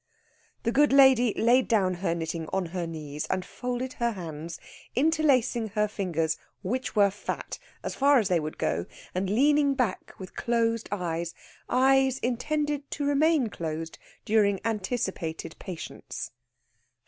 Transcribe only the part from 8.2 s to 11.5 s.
they would go, and leaning back with closed eyes